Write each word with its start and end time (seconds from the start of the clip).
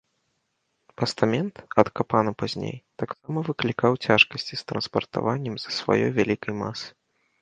Пастамент, 1.01 1.53
адкапаны 1.83 2.31
пазней, 2.43 2.73
таксама 3.03 3.37
выклікаў 3.49 3.91
цяжкасці 4.09 4.53
з 4.63 4.69
транспартаваннем 4.73 5.55
з-за 5.61 5.71
сваёй 5.81 6.07
вялікай 6.17 6.53
масы. 6.65 6.87